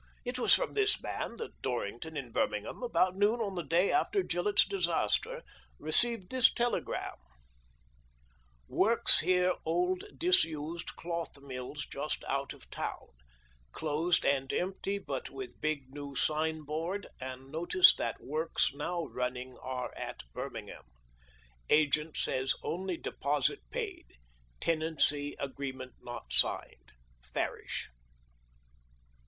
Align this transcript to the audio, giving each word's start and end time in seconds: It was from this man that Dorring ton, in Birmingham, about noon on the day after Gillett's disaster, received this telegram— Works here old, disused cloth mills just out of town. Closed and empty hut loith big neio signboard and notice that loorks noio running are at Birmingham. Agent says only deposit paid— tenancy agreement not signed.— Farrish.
It 0.25 0.39
was 0.39 0.55
from 0.55 0.73
this 0.73 0.99
man 0.99 1.35
that 1.35 1.61
Dorring 1.61 1.99
ton, 1.99 2.17
in 2.17 2.31
Birmingham, 2.31 2.81
about 2.81 3.15
noon 3.15 3.39
on 3.39 3.53
the 3.53 3.61
day 3.61 3.91
after 3.91 4.23
Gillett's 4.23 4.65
disaster, 4.65 5.43
received 5.77 6.31
this 6.31 6.51
telegram— 6.51 7.17
Works 8.67 9.19
here 9.19 9.53
old, 9.63 10.05
disused 10.17 10.95
cloth 10.95 11.37
mills 11.41 11.85
just 11.85 12.23
out 12.23 12.51
of 12.51 12.67
town. 12.71 13.09
Closed 13.73 14.25
and 14.25 14.51
empty 14.51 14.97
hut 15.07 15.25
loith 15.29 15.61
big 15.61 15.91
neio 15.93 16.17
signboard 16.17 17.05
and 17.19 17.51
notice 17.51 17.93
that 17.93 18.17
loorks 18.21 18.73
noio 18.73 19.07
running 19.07 19.55
are 19.59 19.93
at 19.93 20.23
Birmingham. 20.33 20.85
Agent 21.69 22.17
says 22.17 22.55
only 22.63 22.97
deposit 22.97 23.59
paid— 23.69 24.17
tenancy 24.59 25.35
agreement 25.39 25.93
not 26.01 26.33
signed.— 26.33 26.93
Farrish. 27.35 27.89